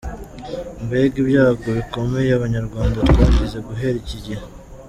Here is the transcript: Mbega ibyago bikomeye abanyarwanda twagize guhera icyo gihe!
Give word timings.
Mbega 0.83 1.15
ibyago 1.23 1.67
bikomeye 1.77 2.29
abanyarwanda 2.33 2.97
twagize 3.09 3.57
guhera 3.67 3.95
icyo 4.03 4.17
gihe! 4.25 4.43